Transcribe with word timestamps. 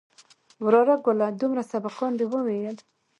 وراره 0.63 0.95
گله 1.07 1.27
دومره 1.39 1.63
سبقان 1.73 2.11
دې 2.19 2.25
وويل. 2.31 2.77